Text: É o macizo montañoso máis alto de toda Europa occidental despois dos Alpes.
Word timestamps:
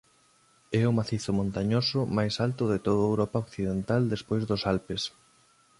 É 0.81 0.81
o 0.91 0.95
macizo 0.99 1.31
montañoso 1.39 1.99
máis 2.17 2.33
alto 2.45 2.63
de 2.71 2.79
toda 2.85 3.03
Europa 3.11 3.41
occidental 3.45 4.01
despois 4.13 4.43
dos 4.49 4.61
Alpes. 4.73 5.03